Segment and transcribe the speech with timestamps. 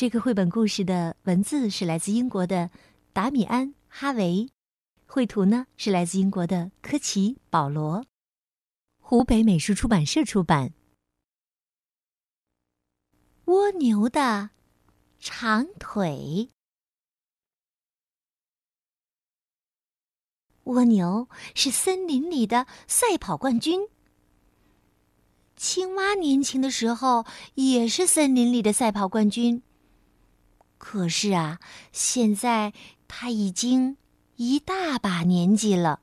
[0.00, 2.70] 这个绘本故事的文字是来自英国的
[3.12, 4.48] 达米安·哈维，
[5.04, 8.06] 绘图呢是来自英国的科奇·保罗，
[8.98, 10.72] 湖北美术出版社出版。
[13.44, 14.48] 蜗牛的
[15.18, 16.48] 长腿。
[20.64, 23.86] 蜗牛是森林里的赛跑冠军。
[25.56, 29.62] 青蛙年轻的时候也是森林里的赛跑冠军。
[30.80, 31.60] 可是啊，
[31.92, 32.72] 现在
[33.06, 33.98] 他已经
[34.36, 36.00] 一大把年纪了。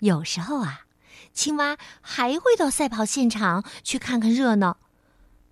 [0.00, 0.86] 有时候啊，
[1.32, 4.78] 青蛙还会到赛跑现场去看看热闹，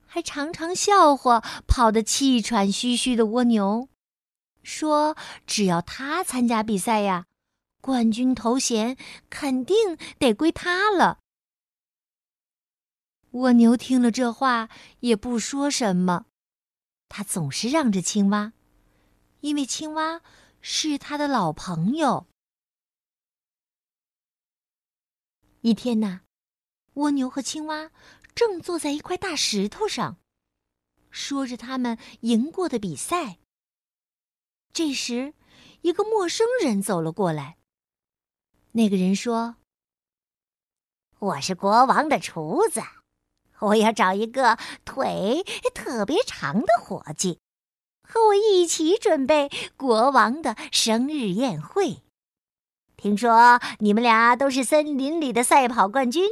[0.06, 3.88] 还常常笑话跑得气喘吁吁的蜗牛，
[4.62, 5.16] 说
[5.48, 7.24] ：“只要他参加比赛呀，
[7.80, 8.96] 冠军头衔
[9.30, 11.20] 肯定得归他了。”
[13.32, 14.68] 蜗牛听了这话，
[15.00, 16.26] 也不说什么。
[17.08, 18.52] 他总是让着青蛙，
[19.40, 20.20] 因为青蛙
[20.60, 22.26] 是他的老朋友。
[25.62, 26.20] 一天呐，
[26.94, 27.90] 蜗牛和青蛙
[28.34, 30.18] 正坐在一块大石头上，
[31.10, 33.38] 说着他们赢过的比赛。
[34.72, 35.34] 这时，
[35.80, 37.56] 一个陌生人走了过来。
[38.72, 39.56] 那个人说
[41.18, 42.82] ：“我是国王的厨子。”
[43.60, 47.40] 我要找一个腿特别长的伙计，
[48.02, 52.02] 和我一起准备国王的生日宴会。
[52.96, 56.28] 听说你们俩都是森林里的赛跑冠军，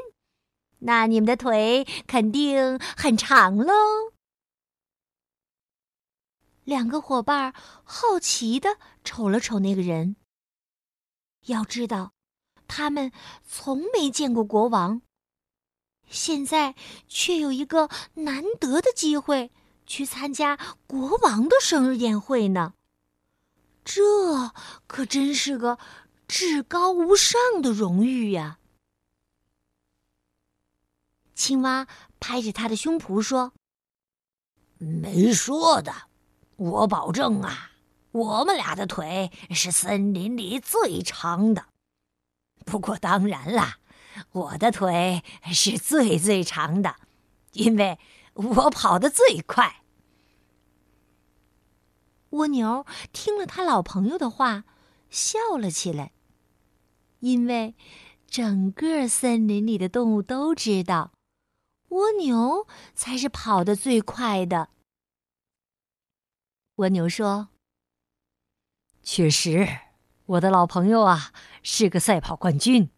[0.79, 3.75] 那你们的腿肯定很长喽。
[6.65, 7.53] 两个伙伴
[7.85, 10.17] 好奇的瞅了瞅那个人。
[11.47, 12.13] 要知道，
[12.67, 13.13] 他们
[13.47, 15.03] 从没见过国王。
[16.09, 16.75] 现在
[17.09, 19.51] 却有一个难得的机会
[19.87, 22.75] 去参加国王的生日宴会呢，
[23.85, 24.03] 这
[24.87, 25.79] 可真是个
[26.29, 28.59] 至高无上的荣誉呀！
[31.35, 31.89] 青蛙
[32.21, 33.53] 拍着他的胸脯说
[34.79, 35.93] ：“没说的，
[36.57, 37.73] 我保证啊，
[38.13, 41.67] 我们俩的腿是森林里最长的。
[42.65, 43.79] 不过当然啦。”
[44.33, 46.97] 我的腿是最最长的，
[47.53, 47.99] 因为
[48.35, 49.83] 我跑得最快。
[52.31, 54.65] 蜗牛听了他老朋友的话，
[55.09, 56.13] 笑了起来。
[57.21, 57.75] 因为
[58.27, 61.13] 整个森林里的动物都知道，
[61.89, 64.69] 蜗牛才是跑得最快的。
[66.77, 67.49] 蜗牛说
[69.03, 69.69] ：“确实，
[70.27, 71.33] 我的老朋友啊，
[71.63, 72.91] 是个赛跑冠军。”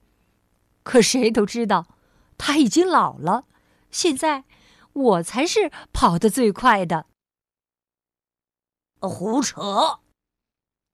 [0.87, 1.89] 可谁都知道，
[2.39, 3.49] 他已经老了。
[3.91, 4.45] 现在，
[4.93, 7.07] 我才是跑得最快的。
[9.01, 9.99] 胡扯！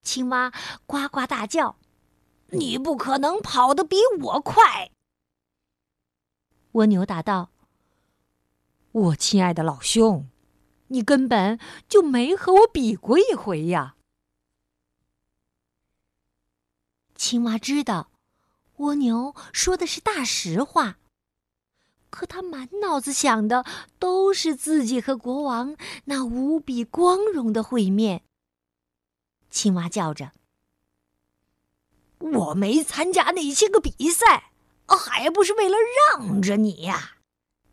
[0.03, 0.51] 青蛙
[0.87, 1.77] 呱呱大叫
[2.57, 4.91] ：“你不可能跑得比我快！”
[6.73, 7.51] 蜗牛答道
[8.93, 10.27] ：“我亲爱的老兄，
[10.87, 13.97] 你根本就没和我比过一回呀。”
[17.15, 18.12] 青蛙知道。
[18.83, 20.99] 蜗牛说的是大实话，
[22.11, 23.65] 可他满脑子想的
[24.01, 25.77] 都是自己和国王
[26.07, 28.25] 那无比光荣的会面。
[29.51, 30.33] 青蛙叫着
[32.19, 34.51] ：“我没参加那些个比赛，
[34.87, 35.77] 还不是为了
[36.11, 37.19] 让着你呀？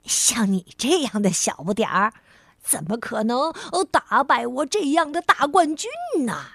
[0.03, 2.13] 像你这样的小不点儿，
[2.61, 3.51] 怎么可能
[3.91, 5.89] 打败我这样的大冠军
[6.25, 6.51] 呢？”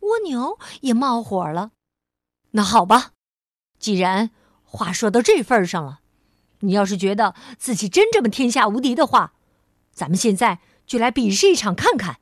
[0.00, 1.72] 蜗牛也冒火了。
[2.52, 3.12] 那好吧，
[3.78, 4.30] 既然
[4.62, 6.00] 话说到这份上了，
[6.60, 9.34] 你要是觉得自己真这么天下无敌的话，
[9.92, 12.20] 咱们现在就来比试一场看看。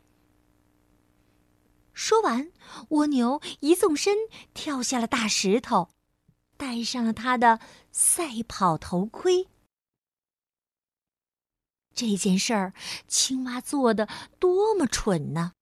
[1.93, 2.50] 说完，
[2.91, 4.17] 蜗牛一纵身
[4.55, 5.91] 跳下了大石头，
[6.56, 7.61] 戴上了他的
[7.91, 9.49] 赛跑头盔。
[11.93, 12.73] 这件事儿，
[13.06, 15.53] 青蛙做的多么蠢呢！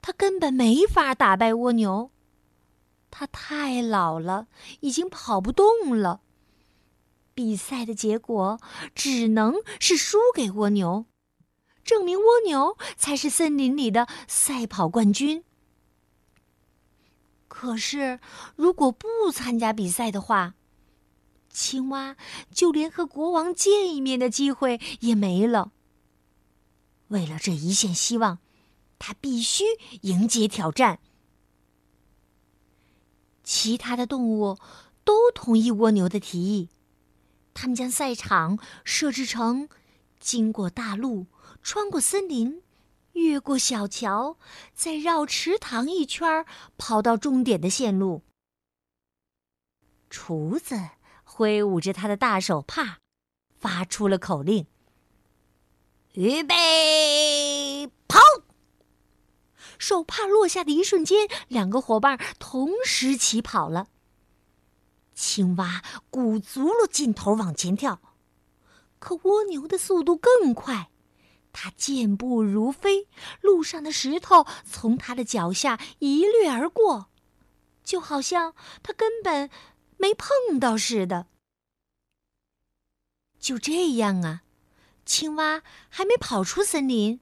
[0.00, 2.12] 他根本没法打败蜗牛。
[3.10, 4.48] 他太老了，
[4.80, 6.20] 已经跑不动了。
[7.34, 8.60] 比赛的结果
[8.94, 11.06] 只能是输给蜗牛，
[11.84, 15.44] 证明蜗牛才是森林里的赛跑冠军。
[17.46, 18.20] 可是，
[18.56, 20.54] 如果不参加比赛的话，
[21.50, 22.16] 青蛙
[22.52, 25.72] 就连和国王见一面的机会也没了。
[27.08, 28.38] 为了这一线希望，
[28.98, 29.64] 他必须
[30.02, 31.00] 迎接挑战。
[33.50, 34.58] 其他的动物
[35.04, 36.68] 都同意蜗牛的提议，
[37.54, 39.70] 他们将赛场设置成
[40.20, 41.28] 经过大路、
[41.62, 42.62] 穿过森林、
[43.12, 44.36] 越过小桥，
[44.74, 46.44] 再绕池塘一圈
[46.76, 48.22] 跑到终点的线路。
[50.10, 50.78] 厨子
[51.24, 52.98] 挥舞着他的大手帕，
[53.58, 54.66] 发出了口令
[56.12, 56.54] ：“预备，！”
[59.78, 63.86] 手帕落下的一瞬间，两个伙伴同时起跑了。
[65.14, 68.00] 青蛙鼓足了劲头往前跳，
[68.98, 70.90] 可蜗牛的速度更快，
[71.52, 73.08] 它健步如飞，
[73.40, 77.08] 路上的石头从它的脚下一掠而过，
[77.82, 79.50] 就好像它根本
[79.96, 81.26] 没碰到似的。
[83.40, 84.42] 就这样啊，
[85.04, 87.20] 青蛙还没跑出森林。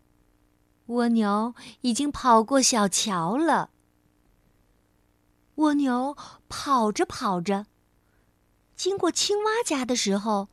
[0.86, 3.70] 蜗牛已经跑过小桥了。
[5.56, 6.16] 蜗牛
[6.48, 7.66] 跑着跑着，
[8.76, 10.48] 经过青蛙家的时候，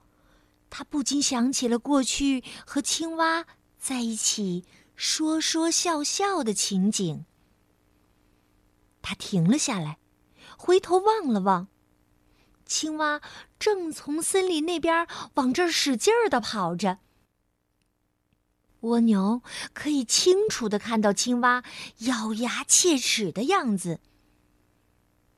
[0.69, 3.45] 它不禁想起了过去和青蛙
[3.77, 4.65] 在一起
[4.95, 7.25] 说说笑笑的情景。
[9.01, 9.99] 它停了下来，
[10.57, 11.67] 回头望了望，
[12.65, 13.21] 青蛙
[13.59, 16.99] 正从森林那边往这儿使劲儿的跑着。
[18.83, 19.41] 蜗牛
[19.73, 21.63] 可以清楚的看到青蛙
[21.99, 23.99] 咬牙切齿的样子。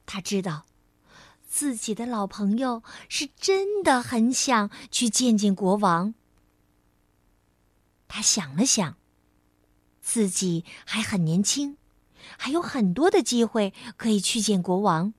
[0.06, 0.66] 他知道，
[1.48, 6.14] 自己的老朋友是真的很想去见见国王。
[8.08, 8.98] 他想了想，
[10.02, 11.78] 自己还很年轻，
[12.38, 15.14] 还有很多的机会可以去见国王。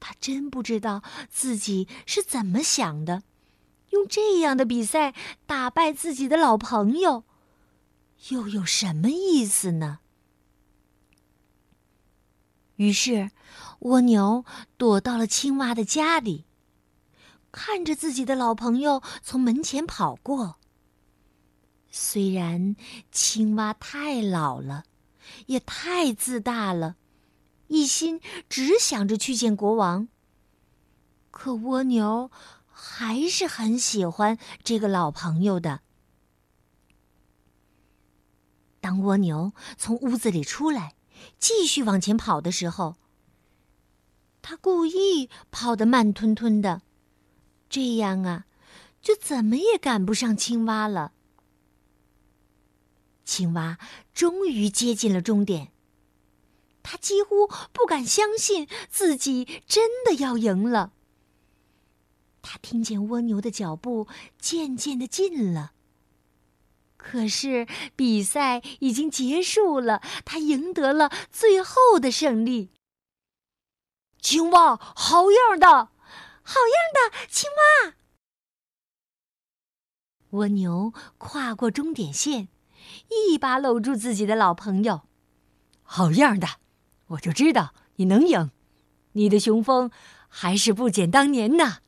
[0.00, 3.22] 他真不知道自己是怎么想的。
[3.94, 5.14] 用这样的比赛
[5.46, 7.22] 打败自己的老朋友，
[8.30, 10.00] 又有什么意思呢？
[12.74, 13.30] 于是，
[13.78, 14.44] 蜗牛
[14.76, 16.44] 躲到了青蛙的家里，
[17.52, 20.56] 看着自己的老朋友从门前跑过。
[21.88, 22.74] 虽然
[23.12, 24.82] 青蛙太老了，
[25.46, 26.96] 也太自大了，
[27.68, 30.08] 一心只想着去见国王，
[31.30, 32.32] 可蜗牛。
[32.76, 35.80] 还是很喜欢这个老朋友的。
[38.80, 40.96] 当蜗牛从屋子里出来，
[41.38, 42.96] 继续往前跑的时候，
[44.42, 46.82] 他故意跑得慢吞吞的，
[47.70, 48.44] 这样啊，
[49.00, 51.12] 就怎么也赶不上青蛙了。
[53.24, 53.78] 青蛙
[54.12, 55.72] 终于接近了终点，
[56.82, 60.92] 他几乎不敢相信自己真的要赢了。
[62.46, 64.06] 他听见蜗牛的脚步
[64.38, 65.72] 渐渐的近了。
[66.98, 72.70] 可是比赛已经结束了，他赢得了最后的胜利。
[74.20, 75.66] 青蛙，好样的，
[76.42, 77.94] 好样的，青蛙！
[80.30, 82.48] 蜗牛跨过终点线，
[83.08, 85.02] 一把搂住自己的老朋友。
[85.82, 86.48] 好样的，
[87.08, 88.50] 我就知道你能赢，
[89.12, 89.90] 你的雄风
[90.28, 91.83] 还是不减当年呢。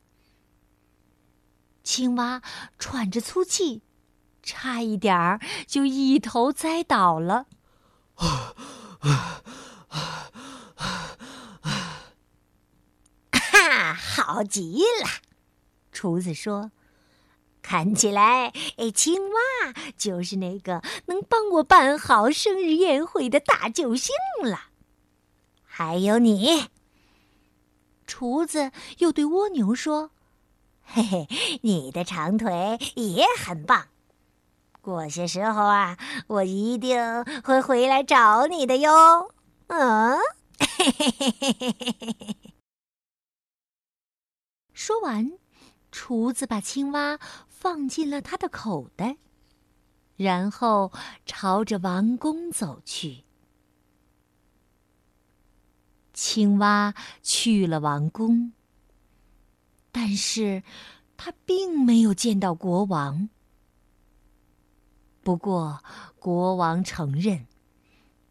[1.87, 2.43] 青蛙
[2.81, 3.81] 喘着粗气，
[4.43, 7.47] 差一点儿就一头栽倒了。
[8.13, 8.53] 哈，
[13.95, 15.09] 好极了！
[15.93, 16.73] 厨子说
[17.63, 24.13] ：“看起来，哎，青蛙就是那个能帮我办好生日宴会的大救星
[24.43, 24.71] 了。
[25.63, 26.67] 还有你。”
[28.09, 30.11] 厨子又对蜗牛说。
[30.87, 31.29] 嘿嘿，
[31.63, 33.89] 你的长腿也很棒。
[34.81, 39.35] 过些时候啊，我一定会回来找你的哟。
[39.67, 40.17] 嗯，
[40.59, 42.37] 嘿嘿嘿嘿嘿嘿嘿。
[44.73, 45.33] 说完，
[45.91, 49.17] 厨子把青蛙放进了他的口袋，
[50.17, 50.93] 然后
[51.27, 53.25] 朝着王宫走去。
[56.15, 58.53] 青蛙去了王宫。
[60.09, 60.63] 但是，
[61.17, 63.29] 他并没有见到国王。
[65.25, 65.83] 不过，
[66.21, 67.49] 国王承认，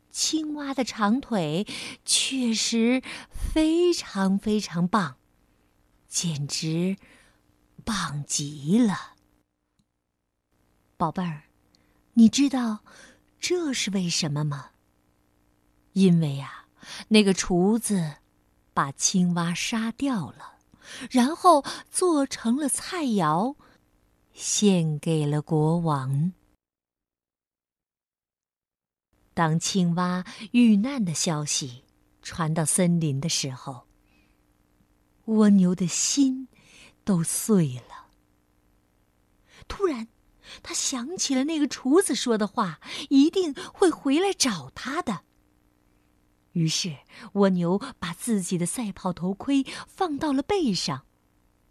[0.10, 1.68] 青蛙的长腿
[2.06, 5.18] 确实非常非常棒，
[6.08, 6.96] 简直
[7.84, 9.16] 棒极了。
[10.96, 11.44] 宝贝儿，
[12.14, 12.86] 你知道
[13.38, 14.70] 这是为什么吗？
[15.92, 16.68] 因为呀，
[17.10, 18.14] 那个厨子
[18.74, 20.55] 把青蛙杀掉了，
[21.10, 23.56] 然后做成了菜肴，
[24.34, 26.32] 献给了国王。
[29.34, 30.24] 当青蛙
[30.54, 31.84] 遇难的消息
[32.22, 33.86] 传到森林的时候，
[35.26, 36.48] 蜗牛的心
[37.04, 38.08] 都碎了。
[39.68, 40.08] 突然，
[40.64, 45.25] 他想起了那个厨子说的话，一定会回来找他的。
[46.56, 46.98] 于是，
[47.34, 51.04] 蜗牛把自己的赛跑头盔放到了背上，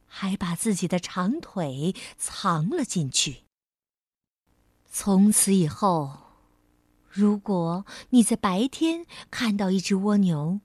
[0.07, 3.45] 还把自己的长腿藏了进去。
[4.91, 6.21] 从此以后。
[7.17, 10.59] 如果你在白天看到一只蜗牛，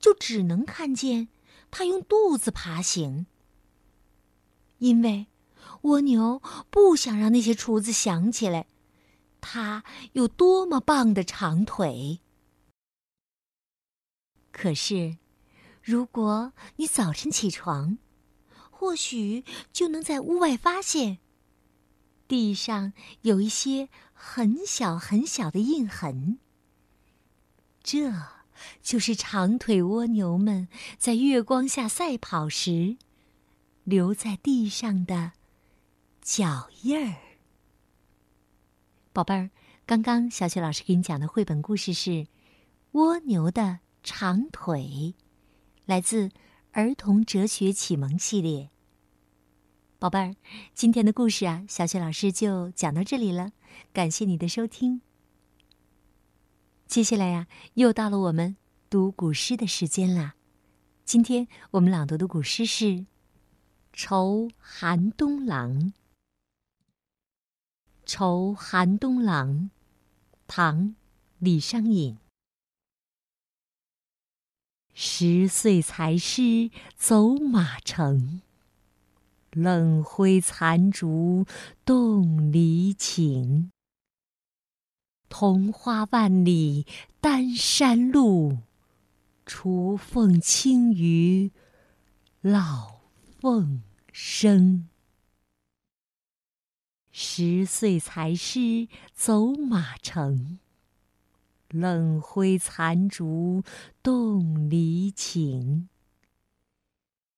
[0.00, 1.28] 就只能看见
[1.70, 3.26] 它用肚子爬行，
[4.78, 5.26] 因为
[5.82, 8.66] 蜗牛不想让那些厨子想起来
[9.42, 9.84] 它
[10.14, 12.20] 有多么棒的长腿。
[14.58, 15.18] 可是，
[15.82, 17.98] 如果你早晨起床，
[18.70, 21.18] 或许就能在屋外发现。
[22.26, 26.38] 地上有一些很小很小的印痕，
[27.82, 28.10] 这
[28.80, 32.96] 就是长腿蜗牛们在月光下赛跑时
[33.84, 35.32] 留在地上的
[36.22, 37.16] 脚印儿。
[39.12, 39.50] 宝贝儿，
[39.84, 42.10] 刚刚小雪老师给你讲的绘本故事是
[42.92, 44.82] 《蜗牛的长腿》，
[45.84, 46.28] 来自
[46.70, 48.66] 《儿童哲学启蒙系列》。
[49.98, 50.36] 宝贝儿，
[50.72, 53.50] 今天的故事啊，小雪老师就讲到这里了。
[53.92, 55.00] 感谢你的收听。
[56.86, 58.56] 接下来呀，又到了我们
[58.88, 60.36] 读古诗的时间啦。
[61.04, 62.84] 今天我们朗读的古诗是
[63.92, 65.72] 《酬寒冬郎》。
[68.06, 69.48] 《酬寒冬郎》，
[70.46, 70.90] 唐·
[71.40, 72.16] 李商隐。
[74.98, 78.40] 十岁才师走马城。
[79.50, 81.44] 冷灰残烛
[81.84, 83.70] 动离情。
[85.28, 86.86] 桐花万里
[87.20, 88.60] 丹山路，
[89.44, 91.50] 雏凤清于
[92.40, 93.00] 老
[93.38, 94.88] 凤声。
[97.12, 100.58] 十岁才师走马城，
[101.80, 103.62] 冷灰残烛
[104.02, 105.88] 动离情。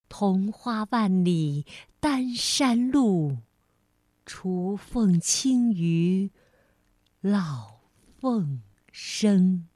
[0.08, 1.66] 桐花万里
[2.00, 3.38] 丹山路，
[4.24, 6.30] 雏凤清于
[7.20, 7.80] 老
[8.18, 9.68] 凤声。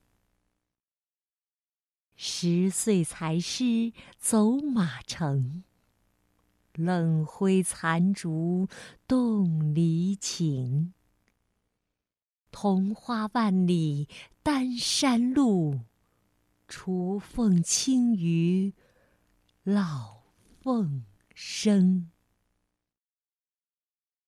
[2.15, 5.63] 十岁才师走马城，
[6.73, 8.69] 冷灰残烛
[9.07, 10.93] 动离情。
[12.49, 14.07] 桐花万里
[14.43, 15.79] 丹山路，
[16.67, 18.73] 雏凤清于
[19.63, 20.21] 老。
[20.59, 22.09] 凤声。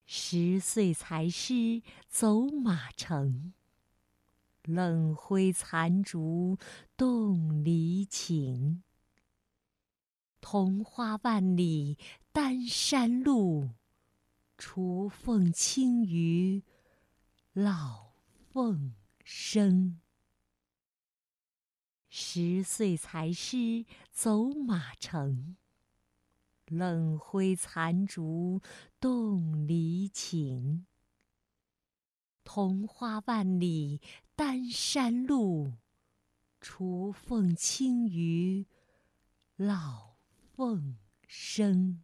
[0.06, 3.54] 十岁才师走马城，
[4.64, 6.58] 冷灰残烛
[6.96, 8.84] 动离情。
[10.40, 11.98] 桐花万里
[12.32, 13.70] 丹山路，
[14.58, 16.64] 雏凤清于
[17.54, 18.12] 老
[18.50, 18.94] 凤
[19.24, 20.02] 声。
[22.18, 25.58] 十岁才师走马城。
[26.68, 28.62] 冷灰残烛
[29.02, 30.86] 动离情。
[32.46, 34.00] 桐花万里
[34.34, 35.74] 丹山路，
[36.62, 38.66] 雏凤清于
[39.58, 40.16] 老
[40.56, 40.96] 凤
[41.28, 42.02] 声。